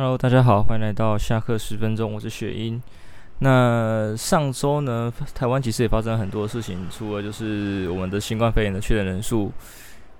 [0.00, 2.80] Hello，大家好，欢迎来到下课十分钟，我是雪英。
[3.40, 9.50] 那上周呢，台湾其实也发生了很多事情，除了就是我们的新冠肺炎的确诊人数，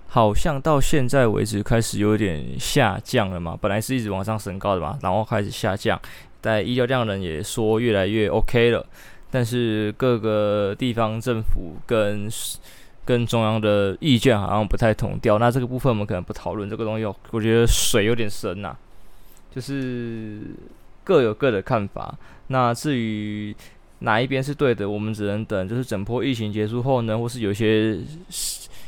[0.08, 5.96] 好像到现在为止开始有点下降了嘛，本来是一直往上升高的嘛，然后开始下降，
[6.40, 8.84] 但医疗量人也说越来越 OK 了，
[9.30, 12.28] 但是各个地方政府跟
[13.04, 18.76] 跟中央的意见好像不太同调，那这个部分我们可能不讨论这个东西，我觉得水有点深呐、
[19.54, 20.40] 就是
[21.04, 22.16] 各有各的看法。
[22.48, 23.54] 那至于
[24.00, 27.98] 哪一边是对的，我们只能等，就是整波疫情结束后呢，或是有些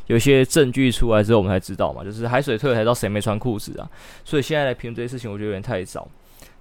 [0.06, 2.04] 有些证据出来之后，我们才知道嘛。
[2.04, 3.90] 就是海水退了才知道谁没穿裤子啊。
[4.24, 6.08] 所以现在来评论这些事情，我觉得有点太早。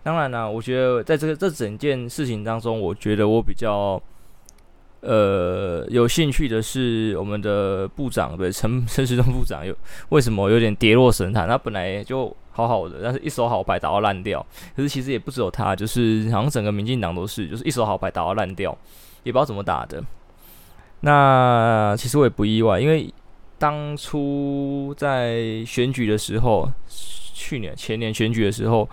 [0.01, 4.01] 当然啦，我觉得在这个这整件事情当中，我觉得我比较
[5.01, 9.75] 呃有兴趣的是我们的部长，对，陈 陈时中部长有
[10.09, 11.47] 为什么有点跌落神坛？
[11.47, 12.35] 他本来就。
[12.51, 14.45] 好好的，但是一手好牌打到烂掉。
[14.75, 18.77] 可是其实也不只有他，就是好像整个民进党都是，就是一手好牌打到烂掉，
[19.23, 20.03] 也不知道怎么打的。
[20.99, 23.13] 那其实我也不意外，因为
[23.57, 26.69] 当初在选举的时候，
[27.33, 28.89] 去年前年选举的时候，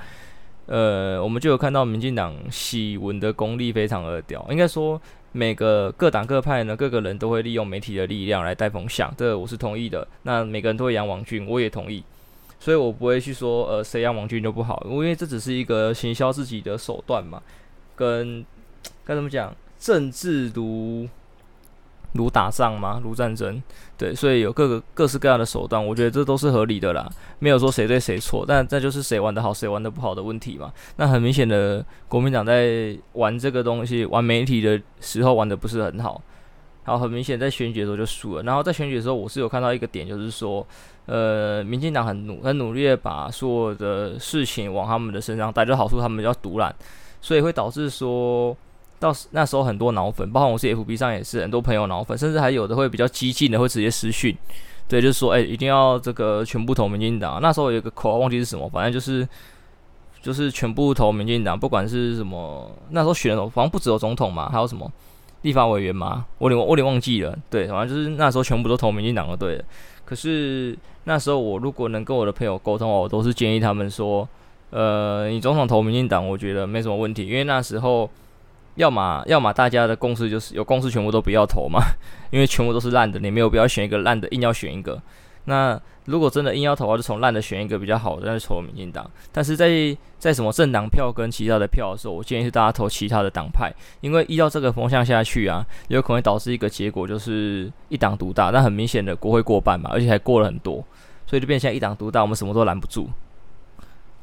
[0.67, 4.45] 呃，我们就有看到民进党洗文的功力非常的屌。
[4.51, 5.01] 应该说，
[5.33, 10.07] 每个各党各派呢，各个人都会利用媒体的力量来带风向，这我是同意的。
[10.23, 12.03] 那每个人都会养网军，我也同意。
[12.59, 17.41] 所以我不会去说，呃，谁养网军就不好，因为这只是一个行销自己的手段嘛，
[17.95, 18.45] 跟
[19.05, 21.07] 该怎么讲，政治如
[22.13, 23.63] 如打仗嘛，如战争，
[23.97, 30.73] 对，所以有各个各式各样的手段，我觉得这都是合理的啦，没有说谁对谁错，但这就是谁玩得好，谁玩得不好的问题嘛。
[30.97, 36.21] 那很明显的，国民党在玩这个东西，玩媒体的时候玩得不是很好。
[36.85, 38.45] 然后很明显，在选举的时候就输了。
[38.45, 40.65] 然后在选举的时候，我是有看到一个点，就是说，
[41.07, 46.73] 呃，民进党很努很努力的把所有的事情往他们的身上带，就好处他们要独揽，
[47.21, 48.57] 所以会导致说
[48.99, 54.37] 到那时候很多脑粉，包括我是 FB 上也是很多朋友脑粉，甚至还有的会比较激进的会直接私讯，
[54.89, 57.41] 对，就是说，哎，一定要这个全部投民进党。
[57.41, 59.29] 那时候有一个口号忘记是什么，反正就是
[60.23, 64.91] 就是全部投民进党，不管是什么，那时候选的好像不只有总统嘛，还有什么。
[65.43, 66.25] 立法委员嘛？
[66.39, 67.37] 我有我有点忘记了。
[67.49, 69.63] 对，反正就是那时候全部都投民进党的，对。
[70.05, 74.29] 可是那时候我如果能跟我的朋友沟通，我都是建议他们说，
[74.71, 78.11] 呃，你总统投民进党，我觉得没什么问题，因为那时候
[78.77, 81.81] 要么要么大家的共识就是有共识，全部都不要投嘛，
[82.31, 85.01] 因为全部都是烂的，你没有必要选一个烂的，硬要选一个。
[85.49, 89.09] 那如果真的硬要投的话，就从烂的选一个比较好的，那就投民进党。
[89.31, 98.51] 但是在在什么政党票跟其他的票的时候，我建议是大家投其他的党派，因为依照这个风向下去啊，有可能会导致一个结果就是一党独大。
[98.51, 100.85] 那很明显的国会过半嘛，而且还过了很多，
[101.27, 103.09] 所以就变成一党独大，我们什么都拦不住。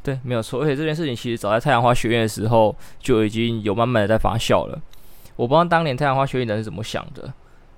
[0.03, 0.61] 对，没有错。
[0.61, 4.79] 而且这件事情其实早在太阳花学院的时候就已经有慢慢的在发酵了。
[5.35, 7.33] 我不知道当年太阳花学院的人是怎么想的。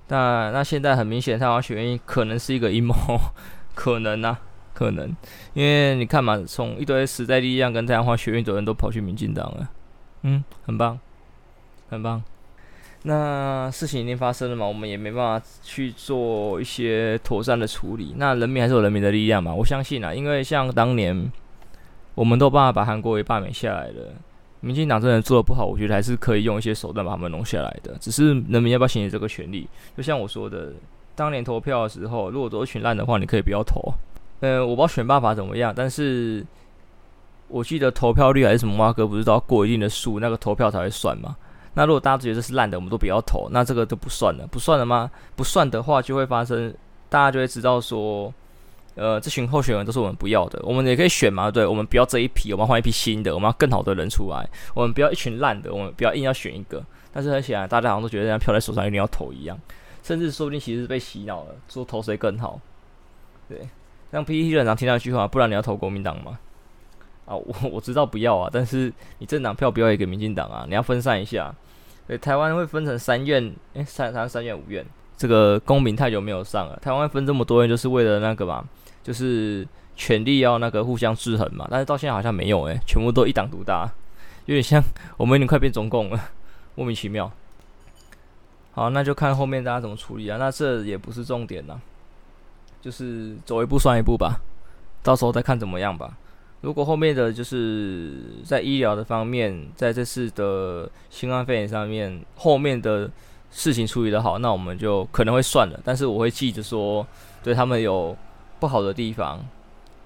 [0.08, 2.94] 那那现在很明显，太阳花学院可能是一个阴谋，
[3.74, 4.38] 可能啊，
[4.74, 5.08] 可能，
[5.54, 9.68] 因为你看嘛，从一堆时代力量跟太阳花学院的人都跑去民进党了，
[10.22, 10.98] 嗯，很棒，
[11.88, 12.22] 很棒。
[13.02, 18.14] 那事情已经发生了嘛，我们也没办法去做一些妥善的处理。
[18.16, 21.32] 那人民还是有人民的力量嘛，我相信啊，因为像当年
[22.16, 24.12] 我们都办法把韩国瑜罢免下来了。
[24.60, 27.94] 民进党真的做得不好，我觉得还是可以用一些手段把他们弄下来的。
[28.00, 29.68] 只是人民要不要行使这个权利？
[29.96, 30.72] 就像我说的，
[31.14, 33.80] 当年投票的时候，如果都是群烂的话，你可以不要投。
[34.40, 36.44] 嗯，我不知道选办法怎么样，但是
[37.48, 41.36] 我记得投票率还是什么，挖哥不是都要过一定的数，那个投票才会算嘛。
[41.74, 45.10] 那如果大家觉得是烂的，我们都不要投，那这个都不算了，不算了吗？
[45.36, 46.74] 不算的话，就会发生，
[47.10, 48.32] 大家就会知道说。
[48.96, 56.82] 呃，这群候选人都是我们不要的，我们也可以选嘛，对，我们不要这一批，我们要换一批新的，我们要更好的人出来，我们不要一群烂的，我们不要硬要选一个。
[57.12, 59.58] 但是很显然，大家好像都觉得这张票在手上一定要投一样，
[60.02, 62.58] 甚至说不定其实是被洗脑了，说投谁更好。
[63.48, 63.68] 对，
[64.10, 66.38] 让 PTT 人常听到一句话，不然你要投国民党吗？
[67.26, 71.54] 啊，我我知道不要啊，但是你政党票不要也给民进党啊，你要分散一下。
[72.06, 74.84] 对，台湾会分成三院，诶，三三三院五院，
[75.16, 78.64] 这个公民太久没有上了，台湾分这么多院就是为了那个嘛。
[79.06, 79.64] 就是
[79.94, 83.88] 权力要那个互相制衡嘛，但是到现在好像没有诶、全部都一党独大，
[84.46, 84.82] 有点像
[85.16, 86.20] 我们已经快变中共了，
[86.74, 87.30] 莫名其妙。
[88.72, 90.38] 好，那就看后面大家怎么处理啊。
[90.38, 91.80] 那这也不是重点呐，
[92.82, 94.40] 就是走一步算一步吧，
[95.04, 96.18] 到时候再看怎么样吧。
[96.62, 98.12] 如果后面的就是
[98.44, 103.08] 在医疗的方面，在这次的新冠肺炎上面，后面的
[103.52, 105.80] 事情处理得好，那我们就可能会算了。
[105.84, 107.06] 但是我会记着说，
[107.44, 108.16] 对他们有。
[108.58, 109.44] 不好的地方，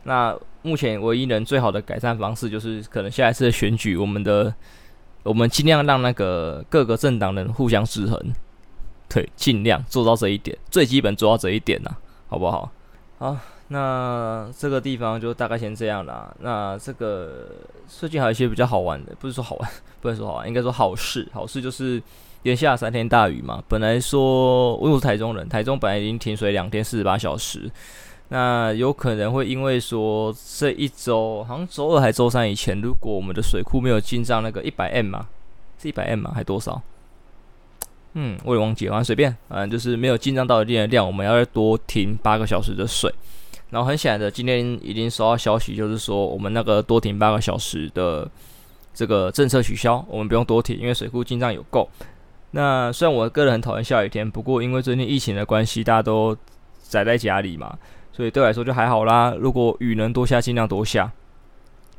[0.04, 4.52] 那目前唯一能最好的改善方式，就是可能下一次的选举，我们的
[5.22, 8.18] 我们尽量让那个各个政党能互相制衡，
[9.08, 11.90] 对，尽量做到这一点，最基本做到这一点呐、
[12.28, 12.70] 好不好？
[13.18, 13.36] 好，
[13.68, 16.34] 那这个地方就大概先这样啦。
[16.40, 17.46] 那这个
[17.86, 19.70] 最近还有一些比较好玩的，不是说好玩，
[20.00, 21.28] 不能说好玩，应该说好事。
[21.32, 22.02] 好事就是
[22.42, 23.62] 连下三天大雨嘛。
[23.68, 27.70] 本来说，我是台中人，台中本来已经停水两天四十八小时，
[28.30, 35.28] 那有可能会因为说这一周，好像周二还周三以前，如果我们的水库没有进账那个一百 M 嘛，
[35.80, 36.80] 是一百 M 嘛，还多少？
[38.14, 43.12] 嗯，我也忘记，反正随便，反正就是没有进账到一定的量，我们要再多停八个小时的水。
[43.70, 48.28] 然后很显然的，今天已经收到消息，就是说我们那个多停八个小时的
[48.92, 51.88] 这个政策取消，我们不用多停，因为水库进账有够。
[52.50, 56.36] 那虽然我个人很讨厌下雨天，不过因为最近疫情的关系，大家都
[56.82, 57.78] 宅在家里嘛，
[58.20, 59.34] 所以对我来说就还好啦。
[59.38, 61.10] 如果雨能多下，尽量多下，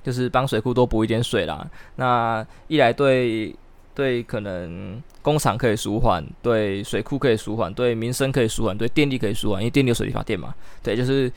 [0.04, 1.68] 就是帮水库多补一点水啦。
[1.96, 3.56] 那一来对。
[3.94, 10.56] 对，可能工厂可以舒缓，对水库可以舒缓，对民生可以舒缓，对电力可以舒缓，因为电力有水力发电嘛。
[10.82, 11.30] 对，就是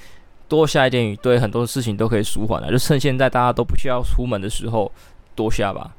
[0.49, 2.71] 多下一点雨，对很多事情都可以舒缓了。
[2.71, 4.91] 就趁现在大家都不需要出门的时候
[5.35, 5.93] 多下吧，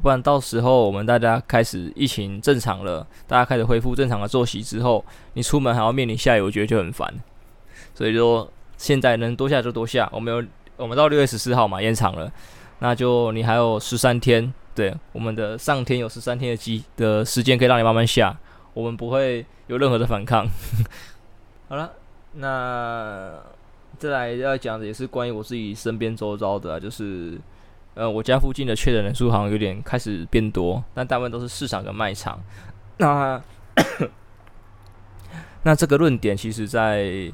[0.00, 7.12] 不然到时候我们大家开始疫情正常了，大家开始恢复正常的作息之后，你出门还要面临下雨，我觉得就很烦。
[8.00, 10.42] 所以说现在能多下就多下，我们有
[10.78, 12.32] 我们到六月十四号嘛延长了，
[12.78, 14.50] 那就你还有十三天。
[14.74, 18.34] 对，我们的上天有十三天的机的时间可以让你慢慢下，
[18.72, 20.46] 我们不会有任何的反抗。
[21.68, 21.92] 好了，
[22.32, 23.34] 那
[23.98, 27.38] 再来要讲的也是关于我自己身边周遭的，就是
[27.92, 32.40] 呃我家附近的确诊人数好像有点开始变多，但大部分都是市场跟卖场。
[32.96, 33.42] 那
[35.64, 37.30] 那这个论点其实在。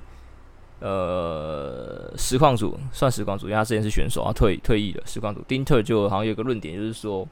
[0.78, 5.02] 呃，实况组算实况组，因为他之前是选手啊，退退役了。
[5.06, 7.26] 实况组丁特就好像有个论点，就是说，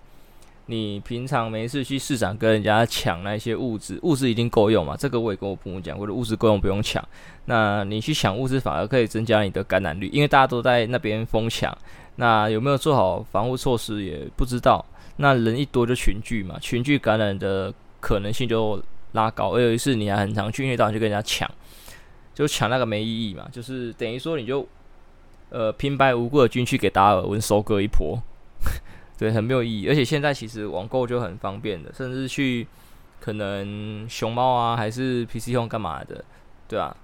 [0.67, 4.96] 你平常没事去市场跟人家抢那些物资，物资一定够用嘛？
[4.96, 7.06] 这个我也跟我父母讲过，物资够用不用抢。
[7.44, 11.76] 那你去抢物资反而可以增加你的感染率，因为大家都在那边疯抢。
[12.17, 14.82] 那有没有做好防护措施也不知道。
[15.17, 17.70] 那人一多就群聚嘛，群聚感染的
[18.00, 18.82] 可能性就
[19.12, 19.50] 拉高。
[19.50, 21.49] 而有一次你还很常去，因为到处去跟人家抢。
[22.35, 24.67] 就抢那个没意义嘛，就是等于说你就，
[25.51, 28.21] 呃，平白无故的进去给达尔文收割一波，
[29.17, 29.89] 对，很没有意义。
[29.89, 32.67] 而且现在其实网购就很方便的，甚至去
[33.21, 36.25] 可能熊猫啊，还是 PC Home 干嘛的，
[36.67, 36.95] 对啊，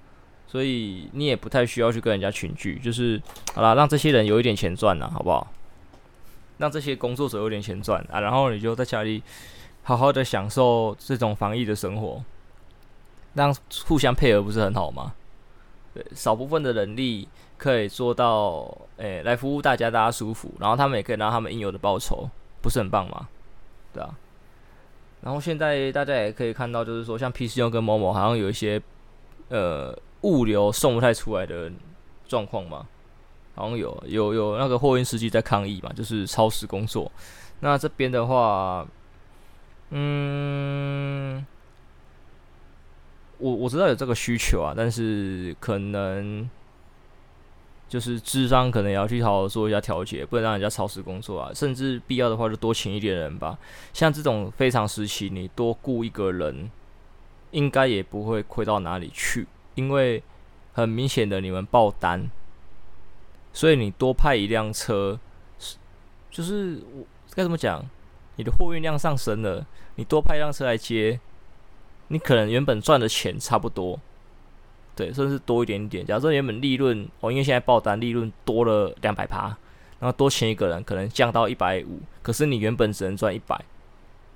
[0.49, 3.23] 所以你也不太需要去跟人家群聚，就是
[3.55, 5.47] 好啦，让这些人有一点钱赚呐，好不好？
[6.59, 9.23] 让这些工作者有点钱赚啊，然后你就在家里
[9.85, 12.23] 好好的享受这种防疫的生活，
[13.35, 13.55] 让
[13.87, 15.15] 互相配合不是很好吗？
[15.92, 17.28] 对，少部分的人力
[17.58, 22.28] 可以做到，诶、来服务大家，大家舒服，然后他们也可以拿他们应有的报酬，
[22.62, 23.28] 不是很棒吗？
[23.92, 24.16] 对啊。
[25.22, 28.81] 然后现在大家也可以看到，就是说，像 PCO 跟某某好像有一些，
[29.48, 31.70] 呃，物流送不太出来的
[32.26, 32.86] 状况嘛，
[33.54, 37.10] 好像有有有那个货运司机在抗议嘛，就是超时工作。
[37.58, 38.86] 那这边的话，
[39.90, 40.30] 嗯。
[43.40, 46.48] 我我知道有这个需求啊，但是可能
[47.88, 53.58] 就是智商可能也要去好好做一下调节，不能让人家超时工作啊，甚至必要的话就多请一点人吧。
[53.93, 56.70] 像这种非常时期，你多雇一个人，
[57.50, 60.22] 应该也不会亏到哪里去，因为
[60.72, 62.31] 很明显的你们爆单，
[63.53, 65.19] 所以你多派一辆车，
[66.31, 67.84] 就是我该怎么讲？
[68.36, 71.19] 你的货运量上升了，你多派一辆车来接。
[72.12, 73.96] 你可能原本赚的钱差不多，
[74.96, 76.05] 对，甚至多一点点。
[76.05, 79.56] 假如说原本利润哦，因为现在爆单利润多了两百趴，
[80.00, 83.56] 然后多请一个人可能降到一百五，可是你原本只能赚一百，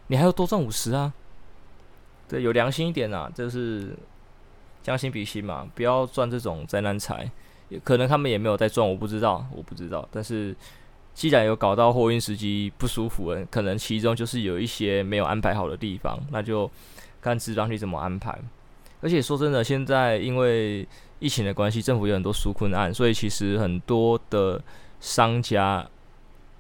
[0.07, 1.13] 你还要多赚五十啊？
[2.29, 3.97] 对，有良心一点啊，就是
[4.81, 7.29] 将心比心嘛，不要赚这种灾难财。
[7.83, 10.09] 可能他们也没有在赚，我不知道，我不知道。
[10.13, 10.55] 但是
[11.13, 16.71] 既然有搞到货运司机不舒服，可能其中就是有一些没有安排好的地方，那就。
[17.25, 18.39] 看资方去怎么安排，
[19.01, 20.87] 而且说真的，现在因为
[21.21, 24.63] 疫情的关系，政府有很多纾困案，所以其实很多的
[25.01, 25.89] 商家，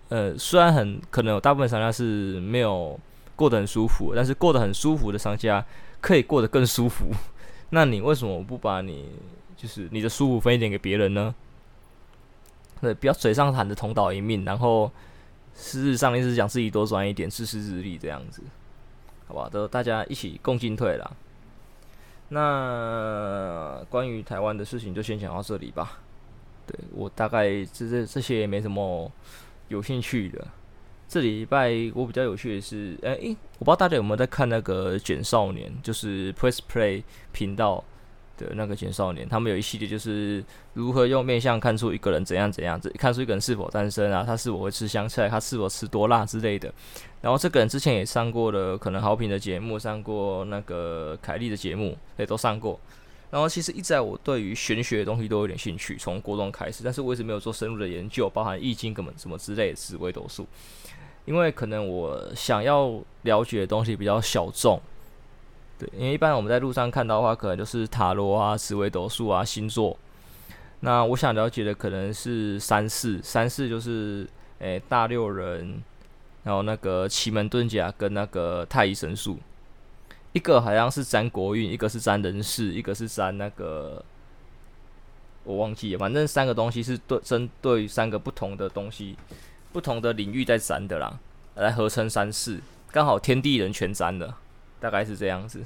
[0.08, 2.98] 呃，虽然很可能有大部分商家是没有
[3.36, 5.62] 过得很舒服，但是过得很舒服的商家
[6.00, 7.10] 可以过得更舒服。
[7.70, 9.10] 那你为什么不把你
[9.56, 11.34] 就是你的舒服分一点给别人呢？
[12.80, 14.90] 对，不要嘴上谈着同岛一命，然后
[15.54, 18.42] 事实上一直讲自己多赚一点，自私自利这样子。
[19.26, 21.10] 好吧，都大家一起共进退啦。
[22.28, 26.00] 那关于台湾的事情就先讲到这里吧。
[26.66, 29.10] 对，我大概这这这些也没什么
[29.68, 30.46] 有兴趣的。
[31.06, 37.02] 这礼拜我比较有趣的是，哎、欸，我不知道大家有没有在看那个卷少年，就是 Press Play
[37.32, 37.84] 频道
[38.36, 46.72] 的那个简少年，他们有一系列就是如何用面相看出一个人怎样怎样，看出一个人是否单身啊，他是否会吃香菜，他是否吃多辣之类的。
[47.20, 52.78] 然后这个人之前也上过了可能好评的节目，上过那个凯莉的节目，也都上过。
[53.30, 60.46] 然后其实一直在我对于玄学的东西都有点兴趣，从国中开始，但是我一直没有做深入的研究，包含易经根本什么之类的紫微斗数，
[61.24, 64.80] 因为可能我想要了解的东西比较小众，
[65.78, 69.96] 对，因为一般我们在路上看到的话，可能就是塔罗啊、紫微斗数啊、星座。
[70.80, 74.28] 那我想了解的可能是三世，三世就是
[74.58, 75.82] 诶大六壬，
[76.44, 79.38] 然后那个奇门遁甲跟那个太乙神术。
[80.32, 84.04] 一个好像是占国运，一个是占人事，一个是占那个
[85.44, 89.16] 我忘记了，反正三个东西是对针对三个不同的东西、
[89.72, 91.18] 不同的领域在占的啦，
[91.54, 94.36] 来合成三世，刚好天地人全占了，
[94.84, 95.64] 大概是这样子。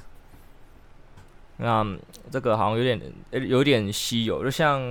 [1.57, 1.85] 那
[2.31, 2.99] 这个好像有点
[3.31, 4.81] 有点稀有，就像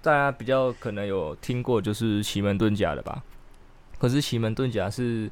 [0.00, 3.22] 大家比较可能有听过，就是奇门遁甲的吧？
[3.98, 5.28] 可是奇门遁甲是。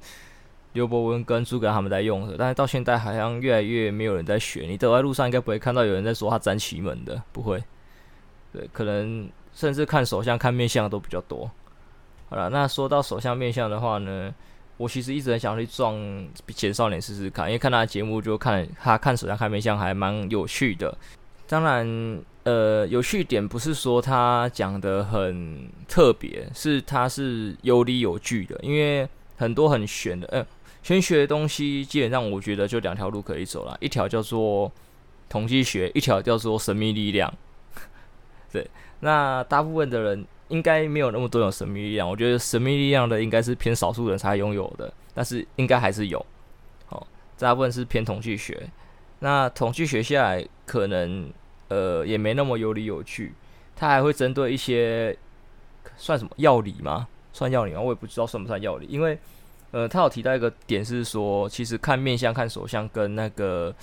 [0.75, 4.63] 刘伯温跟诸葛他们在用的，但是到现在好像越来越没有人在学。
[4.63, 7.63] 你走在路上应该不会看到有人在说他占奇门的，不会。
[8.53, 11.49] 对，可能甚至看手相、看面相都比较多。
[12.29, 14.35] 好了，那说到手相面相的话呢，
[14.77, 15.97] 我其实一直很想去撞
[16.49, 20.97] 简少年试试看，因为看他节目就看他看手相、看面相还蛮有趣的。
[21.47, 30.47] 当然，呃，有趣点不是说他讲的很特别，是他是有理有据的，因为很多很玄的，呃。
[30.83, 34.71] 玄学的东西基本上，我觉得就两条路可以走了，一条叫做
[35.31, 37.33] 统计学，一条叫做神秘力量。
[38.53, 38.69] 对，
[39.01, 46.25] 那大部分的人应该没有那么多种神秘力量，我觉得神秘力量的应该是偏少数人才拥有的，但是应该还是有。
[46.87, 47.07] 好，
[47.39, 48.69] 大部分是偏统计学。
[49.21, 51.31] 那统计学下来，可能
[51.69, 53.33] 呃也没那么有理有据，
[53.75, 55.17] 它还会针对一些
[55.97, 57.09] 算什么药理吗？
[57.33, 57.81] 算药理吗？
[57.81, 59.19] 我也不知道算不算药理，因为。
[59.71, 63.75] 呃，他有提到一个点是说，其实看面相、看手相跟那个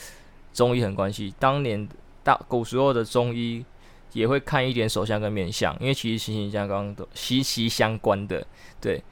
[0.53, 1.33] 中医很关系。
[1.37, 1.85] 当年
[2.23, 3.65] 大古时候的中医
[4.13, 8.45] 也会看一点手相跟面相，因为其实息息相关的，息息相关的。
[8.79, 9.03] 对，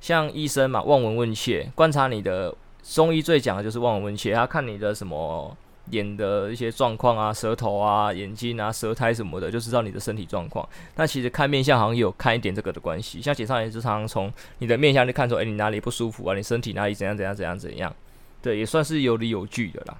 [0.00, 5.56] 像医生嘛，望闻问切，观察你的中医最讲的就是望闻问切，他看你的什么。
[5.92, 10.68] 眼的一些状况啊，舌头啊，眼睛啊，舌苔什么的，就知道你的身体状况。
[10.96, 16.34] 那其实看面相好像有看一点这个的关系，像解少年就常常从你的面相就看出，诶、欸，你哪里不舒服啊？
[16.34, 17.94] 你身体哪里怎样怎样怎样怎样？
[18.42, 19.96] 对，也算是有理有据的啦。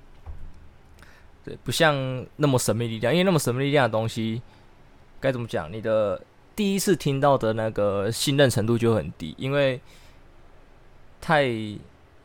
[1.47, 1.95] 对，不像
[2.35, 4.43] 那么神秘力量，因为那么神秘力量的东西，
[5.21, 5.73] 该怎么讲？
[5.73, 6.21] 你的
[6.57, 9.81] 第一次听到的那个信任程度就很低，因为
[11.21, 11.45] 太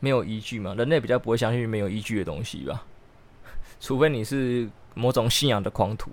[0.00, 0.74] 没有依据嘛。
[0.74, 2.84] 人类比较不会相信没有依据的东西吧。
[3.78, 6.10] 除非你是某种信仰的狂徒，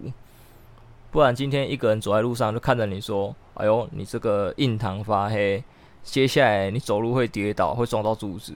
[1.09, 5.63] 不然今天一个人走在路上就看着你说：“哎呦，你这个印堂发黑，
[6.03, 8.53] 接下来你走路会跌倒，会撞到柱子。”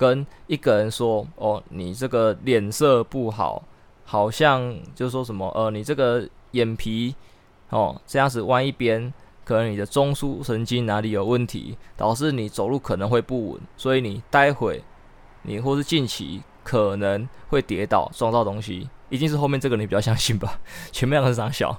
[0.00, 3.62] 跟一个人说：“哦，你这个脸色不好，
[4.06, 7.14] 好像就说什么呃，你这个眼皮
[7.68, 9.12] 哦这样子弯一边，
[9.44, 14.82] 可能你的中枢神经哪里有问题，导致你走路可能会不稳，所以你待会
[15.42, 20.60] 你或是近期。”可能会跌倒撞到东西，一定是后面这个你比较相信吧？
[20.92, 21.76] 前面那个是长小，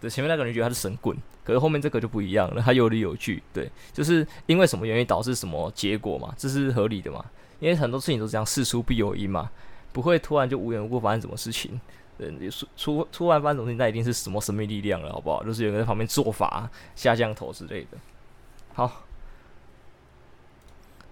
[0.00, 1.14] 对，前面那个人觉得他是神棍，
[1.46, 7.24] 可是后面这个就不一样了，他有理有据，对，就是因为什么原因导致什么结果嘛，这是合理的嘛？
[7.60, 9.48] 因为很多事情都是这样，事出必有因嘛，
[9.92, 11.80] 不会突然就无缘无故发生什么事情，
[12.18, 15.44] 对，出出突然发生什么事情，那一定是什么神秘力量了，好不好？
[15.44, 17.96] 就是有人在旁边做法下降头之类的。
[18.74, 19.04] 好，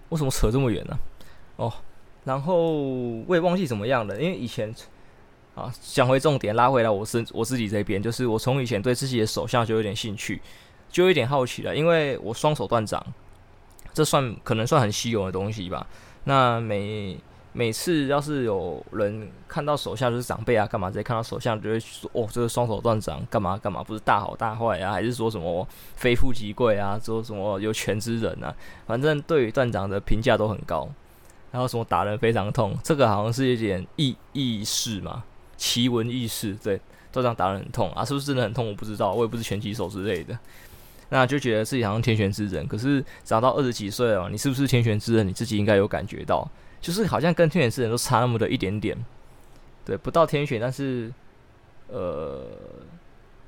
[0.09, 0.97] 为什么扯这么远呢？
[1.55, 1.73] 哦。
[2.25, 2.73] 然后
[3.27, 4.73] 我也忘记怎么样了，因为以前
[5.55, 10.41] 啊，讲回重点，拉回来我是我自己这边，就是我从以前对自己的手下就有点兴趣，
[10.89, 13.01] 就有点好奇了，因为我双手断掌，
[13.93, 15.87] 这算可能算很稀有的东西吧。
[16.25, 17.17] 那每
[17.53, 28.53] 每次要是有人看到手下，就是长辈啊干嘛，直接看到手下就会说，哦，这个双手断掌干嘛干嘛，不是大好大坏啊，还是说什么非富即贵啊，说什么有权之人啊，
[28.85, 30.89] 反正对于断掌的评价都很高。
[31.51, 35.23] 然后什么打人非常痛，这个好像是一点意意识嘛，
[35.57, 36.77] 奇闻异事，对，
[37.11, 38.67] 都这样打人很痛啊，是不是真的很痛？
[38.67, 40.37] 我不知道，我也不是拳击手之类的，
[41.09, 42.67] 那就觉得自己好像天选之人。
[42.67, 45.27] 可是长到二十几岁哦，你是不是天选之人？
[45.27, 46.47] 你自己应该有感觉到，
[46.81, 48.97] 就是好像跟天选之人都差那么的一点点，
[49.85, 51.13] 对，不到天选，但是
[51.87, 52.43] 呃，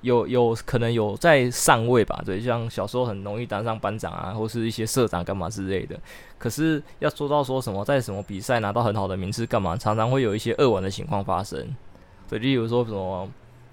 [0.01, 5.99] 有有可能有在上位吧，对，像小时候很容易当上班长啊，或是一些社长干嘛之类的。
[6.37, 11.75] 可是要说到说什么在什么比赛拿到很好的名次干嘛，常常会有一些恶玩的情况发生。
[12.29, 13.29] 对，例如说什么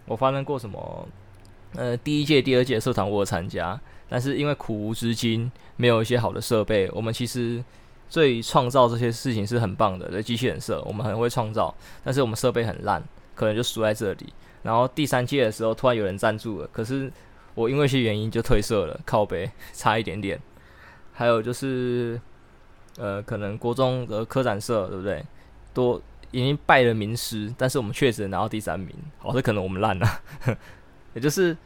[0.06, 1.08] 我发生过什么，
[1.74, 7.62] 呃，第一届、第二届社团我参加，但是因为苦无资金，没有一些好的设备，我们其实
[8.08, 13.02] 最创造这些事情是很棒的，对，机器人社我们很会创造，但是我们设备很烂，
[13.34, 14.32] 可能就输在这里。
[14.62, 17.12] 然后第三届的时候，突然有人赞助了，可是
[17.54, 20.40] 我因为一些原因就退社了，靠北 差一点点。
[21.12, 22.20] 还有就是，
[22.96, 25.24] 呃，可能国中的科展社，对不对？
[25.72, 26.00] 都
[26.34, 28.92] 已经拜了名师，但是我们确实拿到第三名。
[29.18, 30.20] 好，这可能我们烂了。
[31.14, 31.56] 也就是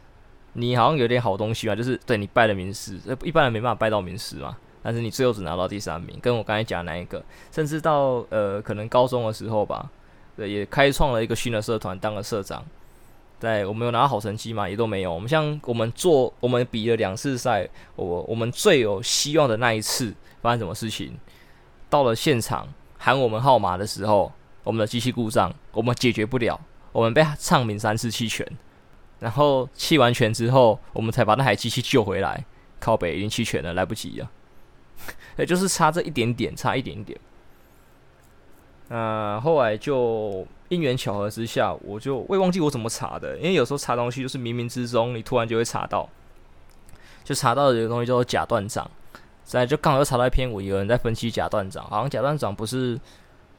[0.53, 4.55] 你好像有点好东西嘛，就是对你拜了名师，一般人没办法拜到名师嘛。
[4.83, 9.89] 但是你最后只拿到第三名，跟我刚才讲那一个，甚至到呃可能高中的时候吧，
[10.37, 12.63] 对，也开创了一个新的社团，当了社长。
[13.39, 14.69] 对，我们有拿到好成绩嘛？
[14.69, 15.13] 也都没有。
[15.13, 21.17] 我们像我们做，我们比了两次赛，我我们最有希望的那一次发生什么事情？
[21.89, 24.31] 到了现场喊我们号码的时候，
[24.69, 26.61] 我们的机器故障，我们解决不了，
[26.91, 28.45] 我们被唱名三次弃权，
[29.17, 32.45] 然后弃完权之后，我们才把那台机器救回来。
[32.79, 34.29] 靠北已经弃权了，来不及了。
[35.37, 37.19] 也就是差这一点点，差一点点。
[38.89, 40.45] 那后来就。
[40.69, 46.07] 因缘巧合之下，我就我也忘记我怎么查的，因为有时候查东西就是冥冥之中，你突然就会查到，
[47.23, 48.87] 就查到的这个东西叫做假断掌，
[49.43, 52.99] 再就刚好又查到一篇，我有人在分析假断掌，好像假断掌不是，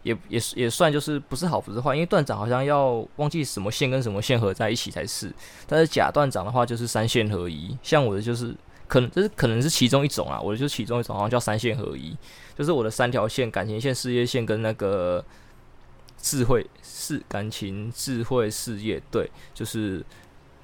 [0.02, 5.32] 也也也算就是不是好不是坏，因为断掌好像要忘记什么线跟什么线合在一起才是，
[5.66, 8.54] 但是假断掌的话就是三线合一，像我的就是
[8.86, 12.16] 可能这是可能是其中一种啊，我的就是其中一种，好像叫三线合一，
[12.56, 15.24] 就是我的三条线，感情线、事业线跟那个。
[16.22, 20.04] 智慧是感情，智慧事业，对，就是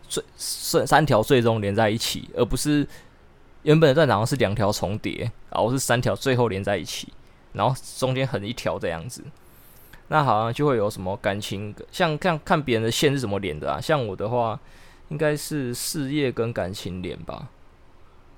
[0.06, 2.86] 最三三条最终连在一起，而不是
[3.62, 7.10] 原本的断掌是两条重叠，然后是三条最后连在一起，
[7.56, 9.24] 然后中间横一条这样子。
[10.08, 13.80] 那好像就会有什么感情，像看看别人的线是怎么连的啊？
[13.80, 14.56] 像我的话，
[15.08, 17.48] 应该是事业跟感情连吧，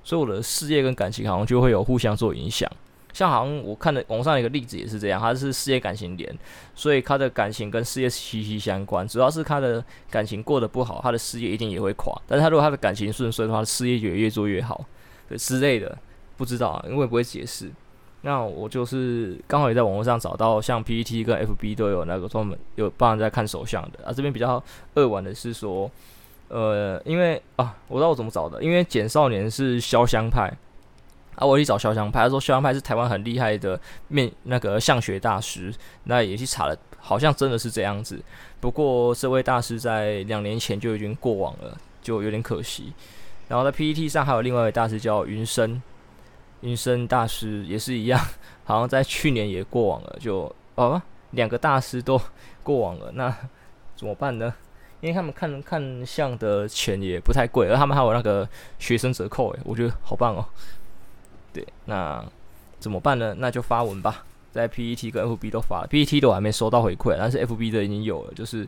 [0.02, 2.70] 所以我的事业跟感情好像就会有互相做影响。
[3.12, 6.38] 像好像我看的网上一个例子也是这样，他是事业感情连，
[6.74, 9.06] 所以他的感情跟事业息息相关。
[9.08, 12.14] 主要是他的感情过得不好，他的事业一定也会垮。
[12.26, 14.84] 但是他如果他的感情顺遂的话，事业就越做越好，
[15.28, 15.98] 对之类的，
[16.36, 17.70] 不知道，因为不会解释。
[18.22, 24.12] 那我就是刚好也在网络上找到，像 PPT 跟 FB 都有那个专门有帮人在看手相的啊。
[24.12, 24.62] 这边比较
[24.94, 25.90] 恶玩的是说，
[26.48, 30.52] 呃，因为啊，我知道我怎么找的，因为简少年是潇湘派。
[31.36, 38.20] 啊，我去找潇湘派，他说潇湘派是台湾很厉害的面那个相学大师，那也去查了，好像真的是这样子。
[38.58, 42.92] 不过这位大师在两年前就已经过往了，就有点可惜。
[43.46, 45.80] 然后在 PPT 上还有另外一位大师叫云深，
[46.60, 48.20] 云深大师也是一样，
[48.64, 51.00] 好像在去年也过往了，就哦，
[51.32, 52.20] 两个大师都
[52.62, 53.34] 过往了，那
[53.96, 54.52] 怎么办呢？
[55.00, 58.48] 因为他们看看相的钱也不太贵，而他们还有那个
[58.80, 60.44] 学生折扣，诶，我觉得好棒哦。
[61.52, 62.24] 对，那
[62.80, 63.32] 怎么办呢？
[63.38, 68.34] 那就发文吧，在 PET 跟 FB 都发了，PTT 都还没收到回馈，但是 FB 的已经有了。
[68.34, 68.66] 就是，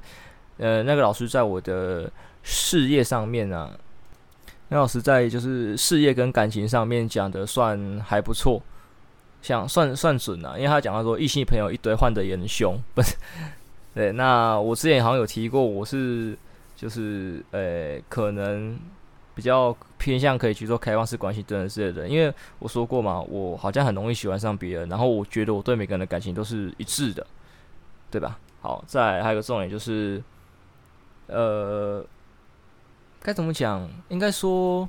[0.58, 2.08] 呃，那个老师在我的
[2.44, 3.70] 事业上面啊，
[4.70, 8.62] 那老师在就是事业跟感情上面讲的算还不错，
[9.42, 13.14] 像算算准了，因为他讲到说异性朋友一堆，换的也很凶，不是？
[13.94, 16.34] 对，那我之前好像有提过，我是
[16.74, 18.78] 就是呃，可能。
[19.32, 27.26] 比较偏向可以去做开放式关系等等之类的，因为我说过嘛，我好像很容易喜欢上别人，然后我觉得我对每个人的感情都是一致的，
[28.10, 28.38] 对吧？
[28.60, 30.22] 好，再还有个重点就是，
[31.28, 32.04] 呃，
[33.30, 33.88] 该怎么讲？
[34.08, 34.88] 应该说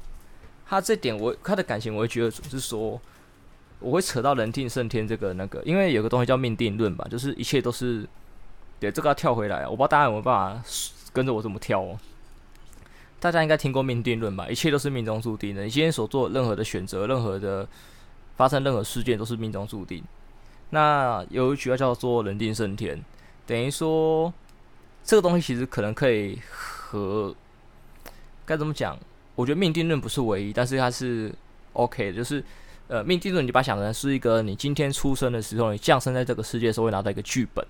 [0.67, 2.99] 他这点我他的感情，我会觉得总是说，
[3.79, 8.07] 我会扯到人定胜天这个那个，因为有个东西叫命定论吧，就是一切都是，
[8.79, 10.63] 对，这个要跳回来，我不知道大家有没有办法
[11.13, 11.99] 跟着我这么跳哦。
[13.19, 14.47] 大家应该听过命定论吧？
[14.49, 15.63] 一切都是命中注定的。
[15.63, 17.67] 你今天所做任何的选择，任何的
[18.37, 20.03] 发生任何事件，都是命中注定。
[20.71, 22.99] 那有一句话叫做“人定胜天”，
[23.45, 24.33] 等于说
[25.03, 27.35] 这个东西其实可能可以和
[28.51, 28.99] 该怎么讲？
[29.35, 31.33] 我觉得命定论不是唯一，但是它是
[31.71, 32.13] OK 的。
[32.13, 32.43] 就是
[32.89, 37.65] 呃，命定论你把它想成是一个你今天出生的时候，你降生在这个世界的时候会拿到一个剧本。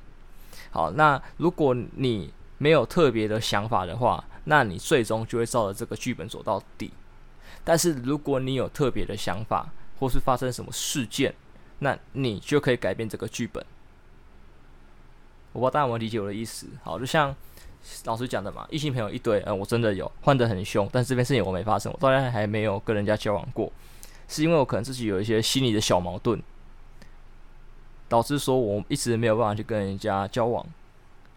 [0.72, 6.92] 好，那如果你没有特别的想法的话，那你最终就会照着这个剧本走到底。
[7.64, 11.32] 但是如果你有特别的想法，或是发生什么事件，
[11.78, 13.64] 那你就可以改变这个剧本。
[15.54, 16.66] 我不知道大家有没有理解我的意思？
[16.84, 17.36] 好，就像
[18.06, 23.72] 老师讲的嘛，异性朋友一堆，嗯，我真的有换得很凶，但这件事情我没发生，我到现在还没有跟人家交往过，
[24.28, 26.42] 是因为我可能自己有一些心理的小矛盾，
[28.08, 30.66] 导致说我一直没有办法去跟人家交往。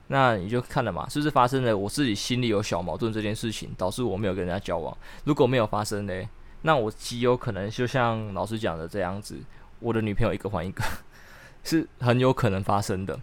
[0.09, 4.94] 那你就看了嘛，是不是发生了我自己心里有小矛盾这件事情，导致我没有跟人家交往？
[5.24, 6.28] 如果没有发生呢，
[6.61, 9.40] 那我极有可能就像老师讲的这样子，
[9.80, 10.85] 我的女朋友一个换一个，
[11.64, 13.18] 是很有可能发生的。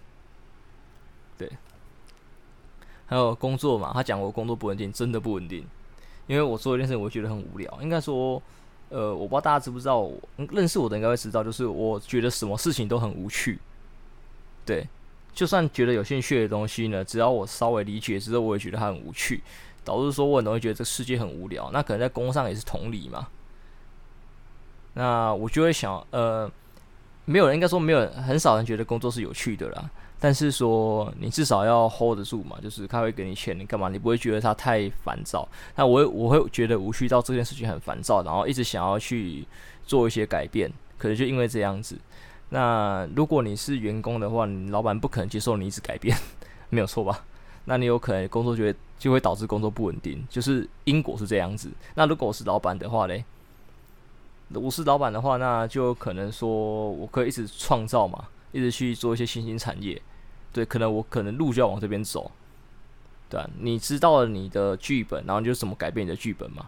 [1.38, 1.52] 对，
[3.12, 5.68] 还有工作嘛，他讲我工作不稳定，真的不稳定，
[6.28, 7.78] 因为我做一件事情，我觉得很无聊。
[7.82, 8.42] 应该说，
[8.88, 13.60] 呃，我不知道大家知不知道，认识我的应该会知道，就是我觉得什么事情都很无趣。
[14.66, 14.88] 对。
[15.34, 19.42] 就算觉得有兴趣的东西呢，只要我稍微理解之后，我也觉得它很无趣，
[19.84, 21.70] 导致说我很容易觉得这世界很无聊。
[21.72, 23.28] 那可能在工上也是同理嘛。
[24.94, 26.52] 那我就会想，呃，
[27.24, 29.90] 没有人应该说没有，很少人觉得工作是有趣的啦。
[30.24, 33.90] 但是说你至少要 hold 得住嘛，就是他会给你钱，你干嘛？
[33.90, 35.50] 你不会觉得他太烦躁。
[35.76, 39.44] 那我我会觉得无趣到这件事情很烦躁，然后一直想要去
[39.84, 41.98] 做一些改变，可能就因为这样子。
[42.50, 46.16] 那如果你是员工的话，你老板不可能接受你一直改变，
[46.70, 47.26] 没有错吧？
[47.66, 51.72] 那你有可能工作就会就会导致工作不稳定，就是因果是这样子。
[51.96, 53.26] 那如果我是老板的话嘞，
[54.54, 60.00] 我是老板的话，那就可能说我可以一直创造嘛，一直去做一些新兴产业。
[60.54, 62.32] 对，可能我可能路就要往这边走，
[63.30, 66.68] 对啊，你知道了你的剧本，然后你就怎么改变你的剧本嘛？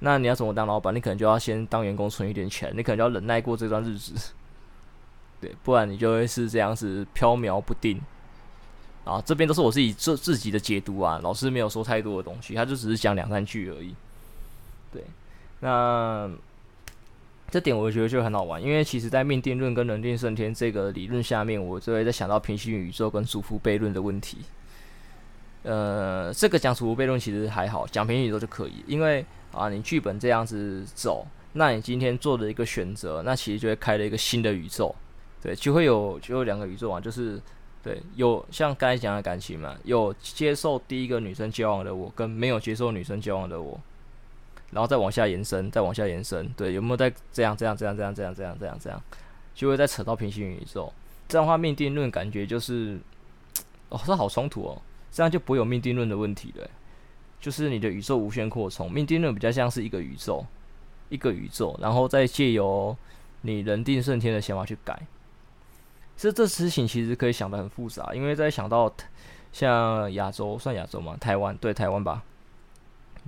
[0.00, 0.94] 那你要怎么当老板？
[0.94, 4.14] 你可能就要先当员工存一点钱，你可能就要忍耐过这段日子。
[5.40, 8.00] 对，不然你就会是这样子飘渺不定。
[9.04, 13.94] 啊，这边都是我自己自自己的解读啊，老师没有说太多的东西，他就只是讲两三句而已。
[14.92, 15.04] 对，
[15.60, 16.30] 那
[17.52, 24.38] 这点我觉得就很好玩，因为其实在命定论跟人定胜天这个理论下面，我就会在想到平行宇宙跟祖父悖论的问题。
[25.62, 34.94] 呃，这个讲祖父悖论其实还好，讲平行宇宙就可以，因为啊，你剧本这样子走，那你今天做的一个选择，那其实就会开了一个新的宇宙。
[35.42, 37.38] 对，就会有就有两个宇宙啊，就是
[37.82, 43.78] 对，有像刚才讲的感情嘛，有接受第一个女生交往的我，跟没有接受女生交往的我，
[44.72, 49.02] 然后再往下延伸，再往下延伸，对，有没有在这样这样这样这样这样这样这样这样，
[49.54, 50.92] 就会再扯到平行宇宙。
[51.28, 52.98] 这样的话，命定论感觉就是，
[53.88, 56.68] 哦，这好冲突哦，这样就不会有命定论的问题了，
[57.40, 60.44] 就是你的宇宙无限扩充，命定论比较像是一个宇宙，
[61.08, 62.96] 一个宇宙，然后再借由
[63.42, 65.00] 你人定胜天的想法去改。
[66.16, 68.92] 这这事情其实可以想得很复杂，因为在想到
[69.52, 72.22] 像亚洲算亚洲嘛，台湾对台湾吧，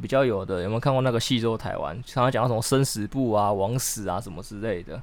[0.00, 1.94] 比较有的有没有看过那个戏说台湾？
[2.04, 5.00] 常常讲到什么生死簿啊、枉死啊什么之类的。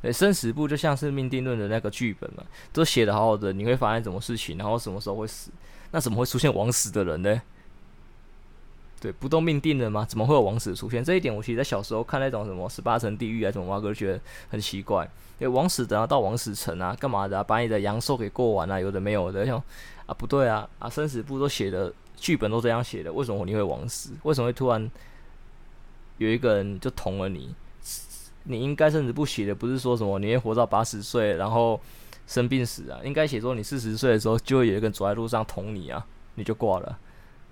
[0.00, 5.50] 对，生死簿就像是命定论的那个剧本嘛，都写得好好的，你会发现什么事情，然后什么时候会死，
[5.90, 7.42] 那怎么会出现枉死的人呢？
[9.00, 10.04] 对，不都命定了吗？
[10.08, 11.04] 怎么会有枉死出现？
[11.04, 15.08] 这一点我其实在小时候看那种什么十八层地狱啊什么，我哥觉得很奇怪。
[15.38, 17.44] 诶，枉死等下到枉死城啊，干嘛的、啊？
[17.44, 18.80] 把你的阳寿给过完啊？
[18.80, 19.56] 有的没有的，像
[20.06, 24.10] 啊不对啊啊，生死簿都写的，剧本都这样写的，为什么你会枉死？
[24.24, 24.90] 为什么会突然
[26.16, 27.54] 有一个人就捅了你？
[28.44, 31.80] 你应该生死簿写的不是说什么你会活到八十岁，然后
[32.26, 32.98] 生病死啊？
[33.04, 36.98] 应该写说你四十岁的时候就会有一个人走在路上捅你啊，你就挂了。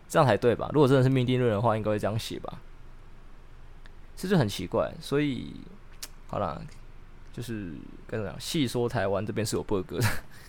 [0.08, 0.70] 这样才对吧？
[0.72, 2.60] 如果真的是命定论的话，应该会这样写吧？
[4.16, 4.92] 这就很奇怪。
[5.00, 5.54] 所以，
[6.28, 6.62] 好了，
[7.32, 7.72] 就是
[8.06, 10.00] 跟你讲，细说台湾这边是有 bug 的，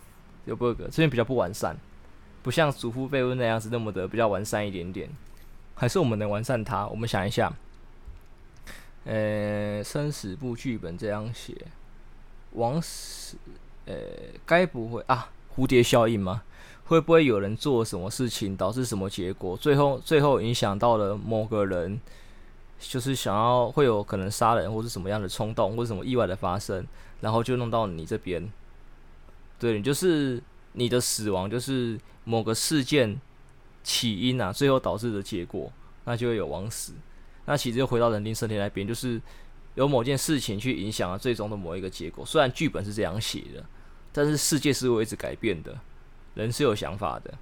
[0.46, 1.76] 有 bug，这边比较不完善，
[2.44, 5.10] 不像祖父辈问那样子那么的比较完善一点点。
[5.76, 6.88] 还是我们能完善它？
[6.88, 7.54] 我们想一下，
[9.06, 11.56] 呃，生死簿剧本这样写，
[12.54, 13.38] 枉死，
[13.86, 13.96] 呃，
[14.46, 15.30] 该不会啊？
[15.56, 16.44] 蝴蝶效应吗？
[16.88, 19.56] 会不会有人做什么事情导致什么结果？
[19.58, 22.00] 最后最后影响到了某个人，
[22.80, 26.88] 就是想要会有可能杀人或是什么样的冲动，或者什么意外的发生，
[27.20, 28.50] 然后就弄到你这边。
[29.60, 30.42] 对你，就是
[30.74, 33.20] 你的死亡就是某个事件
[33.84, 35.72] 起因啊，最后导致的结果，
[36.06, 36.94] 那就会有枉死。
[37.46, 39.22] 那其实又回到人定胜天那边，就是
[39.76, 42.26] 有某件事情去影响了最终的某一个结果。
[42.26, 43.66] 虽然剧本是这样写的，
[44.14, 45.78] 但是世界是会一直改变的。
[46.38, 47.34] 人是有想法的，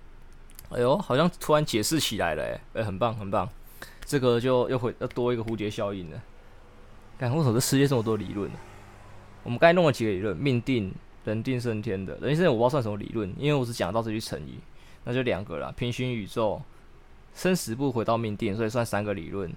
[0.70, 3.48] 哎呦，好像突然解释起来了，哎，哎，很棒，很棒，
[4.06, 6.22] 这个就又会要多一个蝴蝶效应了。
[7.20, 8.58] 看，为什么这世界这么多理论呢？
[9.44, 10.94] 我们刚才弄了几个理论，命定、
[11.26, 14.60] 人定胜天的，人定胜天我不知道算什么理论，因为我只讲到这句成语，
[15.04, 15.72] 那就两个了。
[15.74, 16.62] 平行宇宙、
[17.34, 19.54] 生死簿回到命定，所以算三个理论。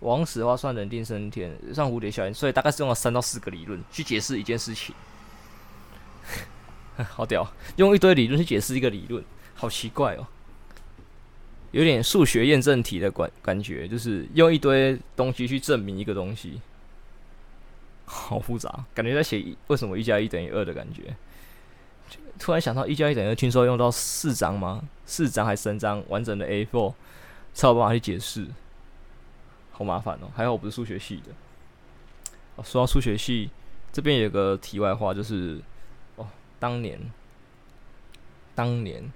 [0.00, 4.94] 往死的话算人定胜天，算蝴蝶效应，所以大概是用了三到四个理论去解释一件事情。
[7.10, 10.26] 好屌，用一堆理论去解释一个理论，好奇怪哦。
[11.72, 16.60] 有点数学验证题的感感觉，就是用一堆东西去证明一个东西，
[18.04, 21.16] 好复杂，感觉在写为什么一加一等于二的感觉。
[22.38, 24.82] 突然想到一加一等于二，听说用到四张吗？
[25.06, 26.92] 四张还三张完整的 A4，
[27.54, 28.46] 才有办法去解释，
[29.70, 30.30] 好麻烦哦。
[30.34, 31.32] 还好我不是数学系的。
[32.56, 33.48] 哦，说到数学系，
[33.92, 35.58] 这边有个题外话，就是，
[36.62, 36.96] 当年，
[38.54, 39.10] 当年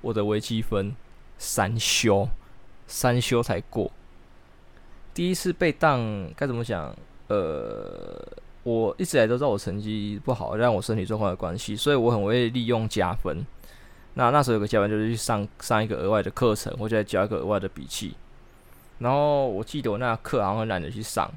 [0.00, 0.96] 我的微积分。
[1.36, 2.28] 三修，
[2.86, 3.90] 三修才过。
[5.12, 6.00] 第一次被当
[6.36, 6.96] 该怎么讲？
[7.26, 8.24] 呃，
[8.62, 13.44] 我一直以来都知道我成绩不好，让我身体状况的关系，所以我很会利用加分。
[14.14, 18.14] 那那时候有个加分，就是去上上一个额外的课程，或者再交一个额外的笔记。
[19.00, 21.30] 然后我记得我那课好像很懒得去上，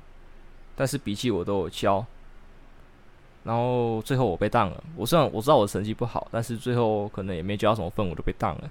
[0.75, 2.05] 但是笔记我都有交。
[3.43, 4.83] 然后最后我被当了。
[4.95, 8.69] 我虽然我知道我的成绩不好，但是最后可能也没交什么分，我就被当了。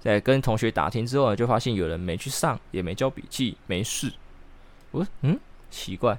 [0.00, 4.12] 在跟同学打听之后呢，就发现有人没去上，也没交笔记，没事。
[4.90, 5.38] 我说，嗯，
[5.70, 6.16] 奇怪，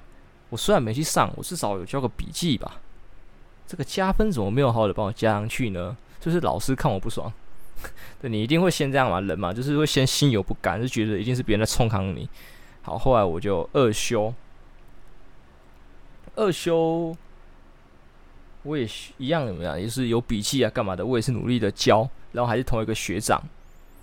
[0.50, 2.82] 我虽然没去上，我至少有交个笔记吧？
[3.67, 5.95] 这个加分怎么没有好好的帮我加上去呢？
[6.19, 7.32] 就是老师看我不爽。
[8.19, 12.28] 对，你一定会先这样嘛，人嘛，就是会先心有不甘，就觉得一定是别人在冲康你。
[12.82, 14.34] 好，后来我就二修，
[16.36, 17.15] 二修，
[18.65, 18.86] 我也
[19.17, 21.06] 一样怎么样，也是有笔记啊，干嘛的？
[21.06, 23.41] 我也是努力的教，然后还是同一个学长。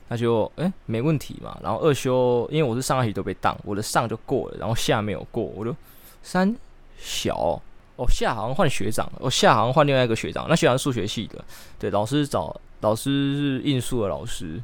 [0.09, 1.59] 那就诶、没问题嘛。
[1.63, 5.75] 然后二修，因为我是上学期都被当，我的上就过了，然后下没有过，我就
[6.23, 6.55] 三
[6.99, 7.61] 小
[7.97, 10.47] 哦，下好像换学长，我、哦、下好像换另外一个学长。
[10.49, 11.45] 那学长数学系的，
[11.79, 14.63] 对，老师找老师是应数的老师，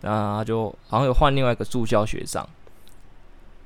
[0.00, 2.48] 那就好像有换另外一个助教学长。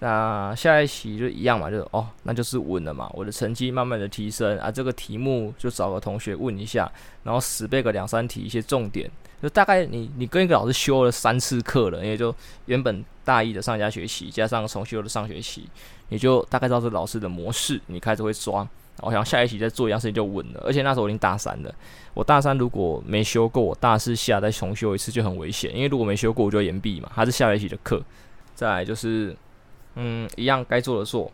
[0.01, 3.11] 那下一期就一样嘛，就哦，那就是稳了嘛。
[3.13, 6.91] 我的成绩慢慢的提升啊，这个题目就找个同学问一下，
[7.23, 9.11] 然后死背个两三题，一些重点。
[9.43, 12.35] 就大概你你跟一个老师修了三次课了，因为就
[12.67, 15.69] 原本大一的上下学期加上重修的上学期，
[16.09, 18.67] 你就大概知道这老师的模式，你开始会抓。
[19.03, 20.63] 我想下一期再做一样事情就稳了。
[20.67, 21.75] 而且那时候我已经大三了，
[22.13, 28.03] 我大三如果没修过，我大四下再重修一次就很危险，因为如果没修过我就延毕嘛，还是下学期的课。
[28.55, 29.35] 再来就是，
[29.95, 31.31] 嗯，一样该做的做。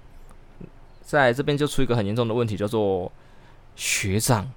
[1.02, 3.12] 在这边就出一个很严重的问题，叫做
[3.76, 4.50] 学长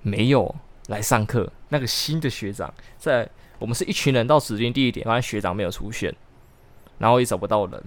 [0.00, 0.54] 没有
[0.86, 6.14] 来上课，那个新的学长在我们是一群人到指定地点，发现学长没有出现，
[6.96, 7.84] 然后也找不到人，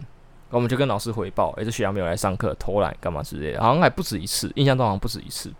[0.52, 5.52] 我们就跟老师回报，诶、这学长没有来上课，偷懒干嘛之类的，好像还不止一次，印象中好像不止一次。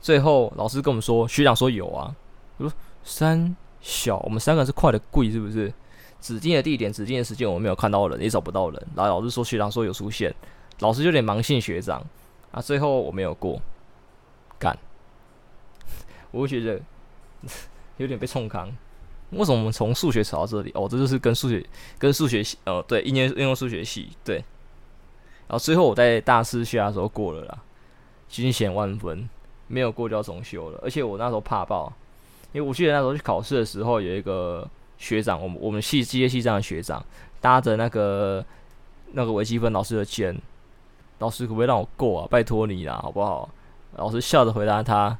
[0.00, 2.14] 最后老师跟我们说，学长说有啊，
[2.58, 5.72] 我说三小，我们三个是快的贵是不是？
[6.20, 10.34] 指定的地点、指定的时间，我没有看到人，也找不到人，然后老师说学长说有出现，
[10.80, 12.04] 老师就有点盲信学长
[12.52, 13.60] 啊，最后我没有过，
[14.58, 14.76] 干。
[16.30, 16.80] 我会觉得
[17.98, 18.70] 有点被冲康。
[19.30, 20.72] 为什么我们从数学扯到这里？
[20.74, 21.64] 哦，这就是跟数学、
[21.98, 24.36] 跟数学系，哦，对，应用应用数学系，对。
[25.46, 27.62] 然后最后我在大四下的时候过了啦，
[28.28, 29.28] 惊险万分，
[29.68, 30.80] 没有过就要重修了。
[30.82, 31.92] 而且我那时候怕爆，
[32.52, 34.68] 因为我记得那时候去考试的时候，有一个
[35.00, 37.04] 学长，我们我们系机械系这样的学长，
[37.40, 38.44] 搭着那个
[39.12, 40.38] 那个微积分老师的肩，
[41.18, 42.28] 老师可不可以让我过啊？
[42.30, 43.48] 拜托你啦，好不好？
[43.96, 45.18] 老师笑着回答他。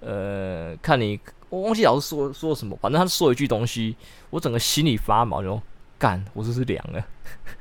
[0.00, 3.94] 呃，看你，我忘记老师说说什么，反正他说一句东西，
[4.30, 5.60] 我整个心里发毛，就
[5.98, 7.06] 干，我这是凉了，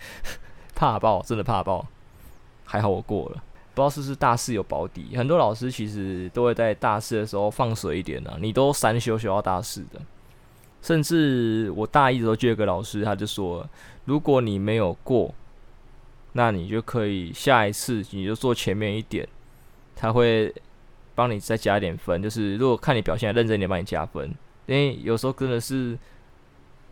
[0.74, 1.86] 怕爆，真的怕爆。
[2.68, 3.44] 还好我过了，
[3.76, 5.16] 不知道是不是大四有保底。
[5.16, 10.02] 很多老师其实都会在大四的时候放水一点呢、啊，你都三修修到大四的，
[10.86, 13.68] 甚至我大一的时候就有个老师，他就说，
[14.06, 15.34] 如果你没有过，
[16.32, 19.28] 那你就可以下一次你就坐前面一点，
[19.96, 20.54] 他会。
[21.18, 24.30] 帮你再加一点分，就是如果看你表现认真一点，帮你加分。
[24.66, 25.98] 因为有时候真的是，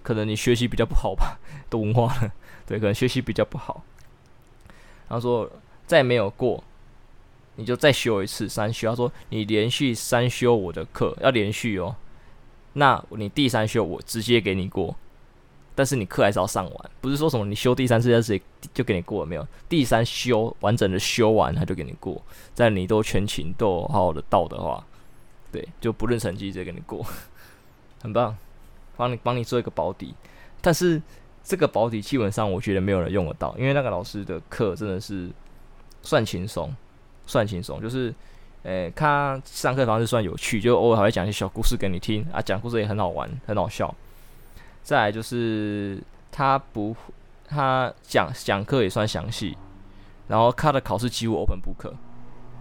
[0.02, 1.38] 可能你学习比较不好吧，
[1.70, 2.32] 都文化了，
[2.66, 3.84] 对，可能学习比较不好。
[5.10, 5.52] 然后说
[5.86, 6.64] 再没有过，
[7.58, 8.90] 你就再修一次三修。
[8.90, 11.94] 他说你连续三修我的课要连续哦，
[12.74, 14.96] 那你第三修我直接给你过。
[15.76, 18.44] 但是你课还是要上完，不是说什么你修第三次就直接
[18.76, 19.48] 就给你过了没有？
[19.68, 22.22] 第三修完整的修完他就给你过，
[22.54, 24.86] 在你都全勤都好好的到的话，
[25.52, 27.04] 对，就不论成绩直接给你过，
[28.04, 28.38] 很棒，
[28.96, 30.14] 帮你帮你做一个保底。
[30.62, 31.02] 但是
[31.44, 35.32] 这个保底基本上我觉得没有人用得到，因为那个老师的课真的是
[36.04, 36.72] 算轻松，
[37.26, 38.14] 算轻松，就是
[38.64, 43.94] 诶、他上课方式算有趣，就偶尔还会讲一些小故事给你听啊，讲故事也很好玩，很好笑。
[44.82, 46.96] 再来就是他不，
[47.48, 49.58] 他讲讲课也算详细，
[50.28, 51.90] 然后他的考试几乎 open book，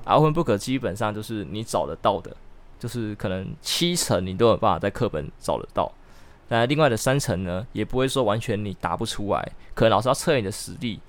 [0.05, 2.37] 啊 open book 基本上就是你找得到的，
[2.81, 5.93] 就是可能七成你都有办法在课本找得到，
[6.49, 11.01] 那另外的三成呢，也不会说完全你答不出来，可能老师要测你的实力。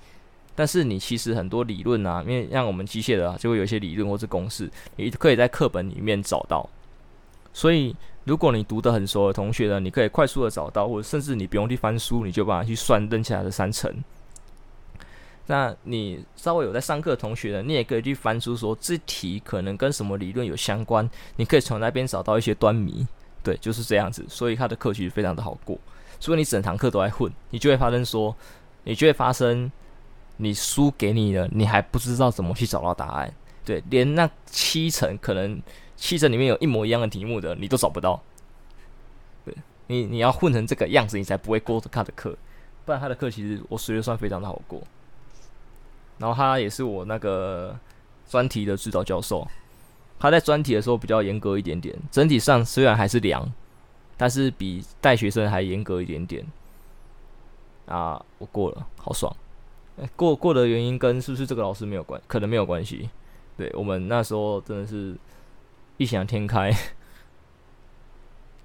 [0.56, 6.68] 但是你其实很多理论啊，因为像我们机械的啊，就会有一些理论或是公式，你可以在课本里面找到。
[7.52, 13.92] 所以如果你读得很熟的同学呢，你可以快速的找到，或者甚至你不用去翻书，你就把它去算剩下来的三层。
[15.46, 23.06] 那你稍微有在上课的同学呢，你也可以去翻书，说这题可能跟什么理论有相关，你可以从那边找到一些端倪。
[23.42, 24.24] 对，就是这样子。
[24.28, 25.76] 所以他的课其实非常的好过。
[26.20, 28.34] 如果你整堂课都在混，你就会发生说，
[28.84, 29.70] 你就会发生。
[30.36, 33.32] 你书给你了，你还不知道怎么去找到答案？
[33.64, 35.62] 对，连那七成可能
[35.96, 38.20] 七成里面有一模一样的题目的，你都找不到。
[39.44, 39.54] 对，
[39.86, 42.36] 你你要混成这个样子，你才不会过他的课。
[42.84, 44.82] 不然他的课其实我数学算非常的好过。
[46.18, 47.78] 然后他也是我那个
[48.28, 49.46] 专题的指导教授，
[50.18, 51.96] 他在专题的时候比较严格一点点。
[52.10, 53.50] 整体上虽然还是良，
[54.16, 56.44] 但是比带学生还严格一点点。
[57.86, 59.34] 啊，我过了，好爽。
[60.16, 63.08] 过过的原因跟是不是这个老师没有关，可能没有关系。
[63.56, 65.14] 对，我们那时候真的是
[65.96, 66.72] 异想天开。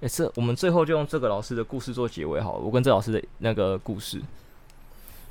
[0.00, 2.64] 哎，这我们最后就用这个老师的故事做结尾好了。
[2.64, 4.20] 我跟这老师的那个故事，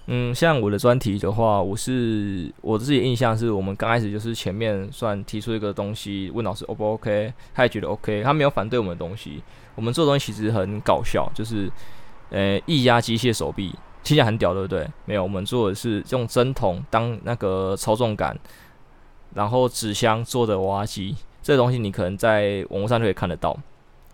[0.05, 9.43] 嗯，像我的专题的话，我是我自己印象是我们刚开始就是前面算提出一个东西，问老师 O 不 OK，他也觉得 OK，他没有反对我们的东西。
[9.75, 11.69] 我们做东西其实很搞笑，就是
[12.29, 13.75] 呃液压机械手臂。
[14.03, 14.87] 听起来很屌，对不对？
[15.05, 18.37] 没有，我们做的是用针筒当那个操纵杆，
[19.33, 21.15] 然后纸箱做的娃娃机。
[21.41, 23.57] 这东西你可能在网络上就可以看得到，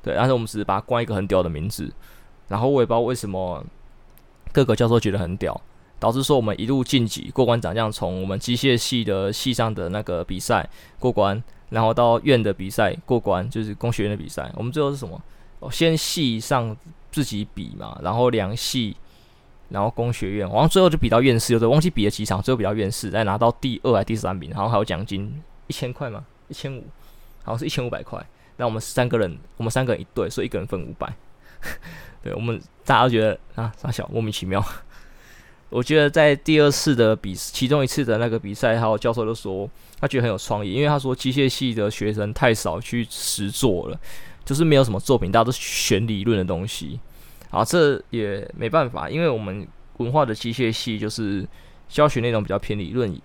[0.02, 0.14] 对。
[0.16, 1.92] 但是我们只是把它冠一个很屌的名字。
[2.48, 3.64] 然后我也不知道为什么
[4.52, 5.60] 各个教授觉得很屌，
[6.00, 10.70] 导致说我们一路晋级过关斩将，从我们机械系的系上的那个比赛
[11.00, 14.52] 过关，然后到院的比赛过关，就是工学院的比赛。
[14.56, 15.20] 我们最后是什么？
[15.60, 16.76] 哦，先系上
[17.12, 18.96] 自己比嘛，然后两系。
[19.70, 26.26] 然后工学院，然后最后就比到院士，就是忘记比了几场，最后比到院士，再拿到第二还第三名，然后还有奖金一千块吗？
[26.48, 26.84] 一千五，
[27.44, 28.24] 好像是一千五百块。
[28.58, 31.12] 那我们三个人，我们三个人一队，所以一个人分五百。
[32.24, 34.64] 对，我们大家都觉得啊，傻小莫名其妙。
[35.70, 44.00] 我觉得在第二次的比，其中一次的那个比赛，还有教授就说他觉得很有创意，因为他说机械系的学生太少去实做了，
[44.46, 47.00] 就是没有什么作品，大家都选理论的东西。
[47.56, 49.66] 啊，这也没办法，因为我们
[49.98, 51.48] 文化的机械系就是
[51.88, 53.18] 教学内容比较偏理论，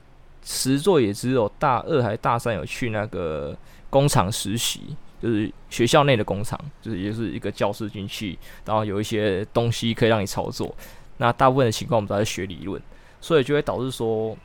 [0.44, 3.56] 实作也只有大二还大三有去那个
[3.90, 10.72] 工厂实习，就是学校内的工厂，就是也是一个教室进去，然后有一些东西可以让你操作。
[11.16, 12.80] 那大部分的情况我们都在学理论，
[13.20, 14.38] 所以就会导致说，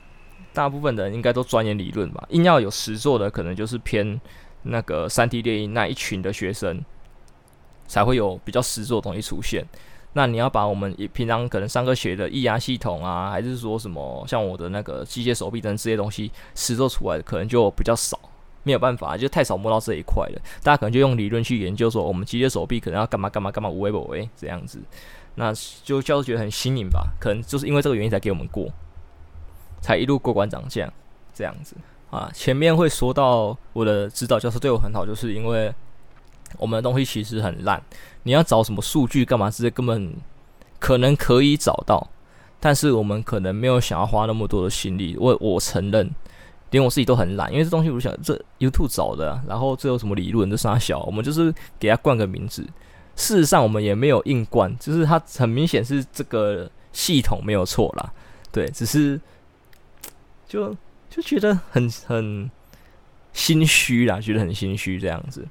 [0.51, 2.25] 大部分的人应该都钻研理论吧。
[2.29, 4.19] 硬要有实作的，可能就是偏
[4.63, 6.83] 那个三 D 电影那一群的学生。
[7.87, 9.65] 才会有比较实作的东西出现。
[10.13, 18.17] 那你要把我们平常可能上课学的液压系统啊，还是说什么像我的那个机械手臂等这些东西实作出来，可能就比较少。
[18.63, 20.41] 没有办法，就太少摸到这一块了。
[20.63, 24.79] 大家可能就用理论去研究，说我们机械手臂可能要干嘛干嘛干嘛，无为不为这样子。
[25.35, 27.11] 那就教授觉得很新颖吧？
[27.19, 28.69] 可能就是因为这个原因才给我们过，
[29.81, 30.89] 才一路过关斩将
[31.33, 31.75] 这样子
[32.09, 32.31] 啊。
[32.33, 35.75] 前面会说到我的指导教授对我很好，就是因为。
[36.57, 37.81] 我们的东西其实很烂，
[38.23, 39.49] 你要找什么数据干嘛？
[39.49, 40.13] 这些根本
[40.79, 42.09] 可能可以找到，
[42.59, 45.15] 但是我们可能没有想要花那么多的心力。
[45.19, 46.09] 我我承认，
[46.71, 50.49] 连我自己都很懒，因为这东西我想这 YouTube 找的，然后这有什么理论？
[50.49, 52.65] 这三小，我们就是给他冠个名字。
[53.15, 58.11] 事实上，我们也没有硬冠，就是它很明显是这个系统没有错啦。
[58.51, 59.19] 对，只是
[60.45, 60.75] 就
[61.09, 62.51] 就觉得很很
[63.31, 65.47] 心虚啦，觉得很心虚这样子。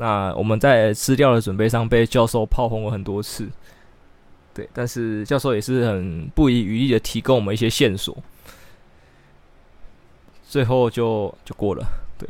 [0.00, 3.46] 那我们在资料的准备上被教授炮轰了很多次，
[4.54, 8.16] 对，但是教授也是很不遗余力的提供我们一些线索，
[10.48, 11.86] 最后就就过了。
[12.16, 12.26] 对，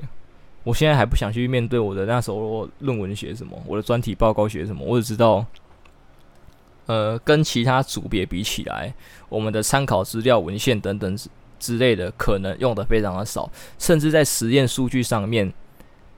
[0.65, 5.47] 我现在还不想去面对我的那时候论文写什么，我的专题报告写什么，我只知道，
[6.87, 8.93] 呃，跟其他组别比起来，
[9.29, 11.29] 我们的参考资料、文献等等之
[11.61, 13.49] 之类的，可能用的非常的少，
[13.79, 15.53] 甚至在实验数据上面。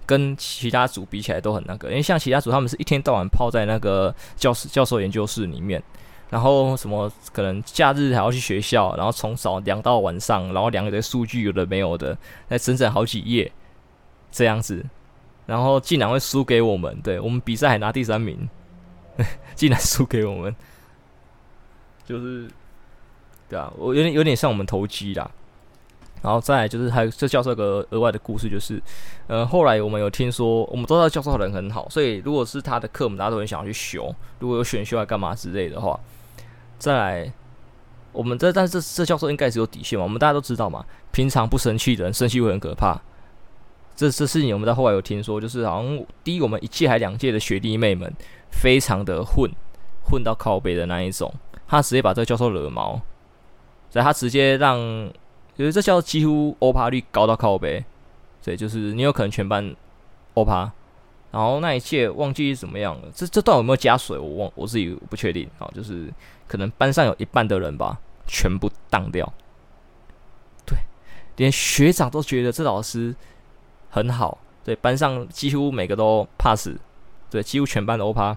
[0.07, 5.83] 跟其他组比起来都很那个，因为像其他组他们是一天到晚泡在那个教室、教授研究室里面，
[6.29, 12.17] 然后什么可能假日还要去学校，然后从早量到晚上，然后量一堆数据，有的没有的，
[12.49, 13.51] 那整整好几页
[14.31, 14.85] 这样子，
[15.47, 18.49] 然后竟然会输给我们，对，我们比赛还拿第三名，
[19.55, 20.55] 竟然输给我们，
[22.05, 22.49] 就是
[23.49, 25.31] 对啊，我有点有点像我们投机啦。
[26.23, 28.81] 然后再就是还有这教授个额外的故事，就是
[29.27, 35.99] 呃后来我们有听说，我们都知道教授人很好，所以如果是他的课，我们大家都很想要去修，如果有选修啊干嘛之类的话，
[36.79, 37.33] 再来
[38.13, 43.01] 我们这但是这这教授应该是有底线嘛，我们大家都知道嘛，平常不生气的人生气会很可怕。
[43.95, 48.11] 这这事情我们在后来有听说，就是好像第一我们一届还两届的学弟妹们
[48.51, 49.51] 非常的混，
[50.03, 51.33] 混到靠北的那一种，
[51.67, 53.01] 他直接把这个教授惹毛，
[53.91, 54.79] 所以他直接让，
[55.63, 57.85] 因为这教几乎欧趴率高到靠北，
[58.41, 59.75] 所以就是你有可能全班
[60.35, 60.71] 欧趴，
[61.31, 66.13] 然后那一届忘记是怎么样了，这这段有没有加水我忘我自己不确定啊，就是
[66.47, 69.33] 可能班上有一半的人吧，全部当掉，
[70.67, 70.77] 对，
[71.37, 73.15] 连学长都觉得这老师。
[73.95, 76.71] 很好，对，班上几乎每个都 pass，
[77.29, 78.35] 对，几乎全班都欧趴。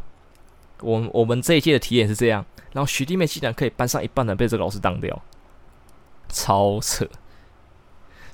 [0.81, 5.17] 我我们这一届的体验是这样，然后学弟妹竟然可以班上一半人被这个老师当掉，
[6.35, 7.07] 超扯。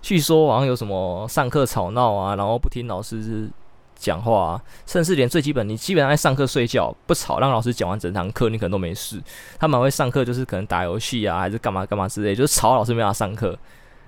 [0.02, 3.48] 据说好像有什么上课吵闹啊，然后不听老师
[3.96, 9.22] 讲话啊，甚至连最基本，你基本上在上课睡觉不吵，让老师讲完整堂课，你可能都没事。
[9.60, 13.56] 他们会上课就是可能打游戏啊，还是干嘛干嘛之类，就是吵老师没法上课，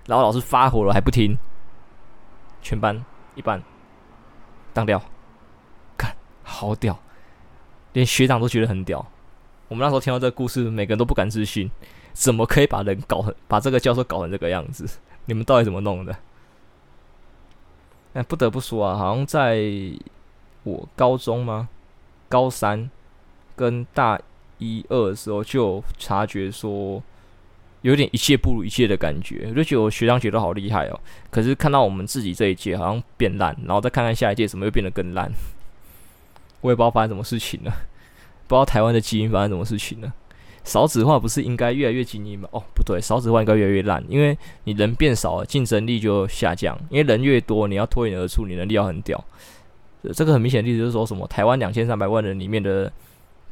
[0.08, 1.38] 然后老师发火了还不听。
[2.64, 3.62] 全班一半
[4.74, 5.00] 当掉，
[5.96, 6.98] 看好屌，
[7.92, 9.06] 连学长都觉得很屌。
[9.68, 11.70] 我们那时候听到这个故事，每个人都不敢置信，
[12.14, 14.88] 怎么可以把人搞成，把这个教授搞成这个样子？
[15.26, 16.16] 你们到底怎么弄的？
[18.14, 19.62] 哎，不得不说啊，好像在
[20.64, 21.70] 我高中吗？
[22.30, 22.90] 高三
[23.56, 24.20] 跟大
[24.60, 27.04] 一、二的时候就察觉说。
[27.84, 30.98] 有点一届不如一届的感觉，我就觉得我学长姐都好厉害哦。
[31.30, 35.30] 可是看到我们自己这一届好像变烂，然后再看看下一届怎么又变得更烂，
[36.62, 37.72] 我也不知道发生什么事情了。
[38.48, 40.14] 不知道台湾的基因发生什么事情了。
[40.64, 42.48] 少子化不是应该越来越精英吗？
[42.52, 46.78] 哦，不对，少子化应该越来越烂，因为你人变少了，竞争力就下降。
[46.90, 49.24] 因为人越多，你要脱颖而出，你能力要很屌。
[50.14, 52.92] 这个很明显的例子就是说什么台湾两千三百万人里面的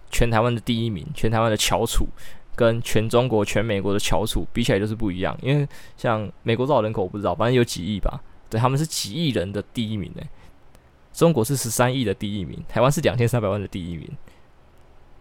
[0.10, 2.08] 全台湾的第一名，全台湾的翘楚。
[2.54, 8.22] 跟全中国、全美国的翘楚比起来就是不一样，因为像美国多少人口我不知道，反正有几亿吧。
[8.50, 10.22] 对，他们是几亿人的第一名呢，
[11.14, 14.08] 中国是十三亿的第一名，台湾是两千三百万的第一名。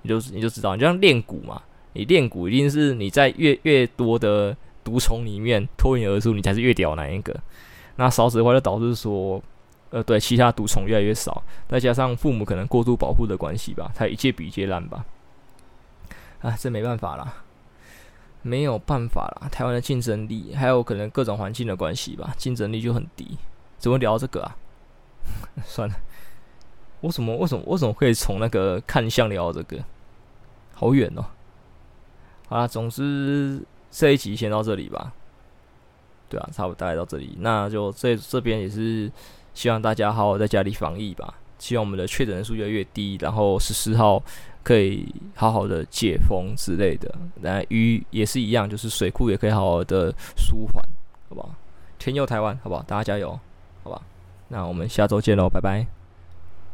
[0.02, 1.62] 你就你就知道，你就像练鼓嘛，
[1.92, 7.34] 你练鼓一定是你在越越多的毒虫里面脱颖而出，你才是越屌那一个。
[7.96, 9.42] 那少子化就导致说，
[9.90, 15.04] 呃，对，其他毒虫越来越少，再加上父母可能过度保护的关系吧，才一届比一届烂吧。
[16.40, 17.44] 啊，这没办法啦，
[18.42, 19.48] 没有办法啦。
[19.50, 23.36] 台湾的竞争力，还有可能各种环境的关系吧，竞争力就很低。
[23.78, 24.56] 怎么聊这个啊？
[25.66, 25.94] 算了，
[27.00, 29.78] 我怎么为什么为什么可以从那个看相聊这个？
[30.72, 31.24] 好远哦。
[32.50, 35.12] 好啦，总之这一集先到这里吧。
[36.28, 39.10] 对啊，差不多大概到这里，那就这这边也是
[39.54, 41.32] 希望大家好好在家里防疫吧。
[41.58, 44.22] 希望我们的确诊人数越来越低，然后十四号。
[44.62, 50.84] 可以好好的解封之类的，那鱼也是一样，就是水库也可以好好的舒缓，
[51.30, 51.54] 好不好？
[51.98, 52.82] 天佑台湾，好不好？
[52.82, 53.40] 大家加油，
[53.82, 54.02] 好吧？
[54.48, 55.99] 那我们下周见喽，拜拜。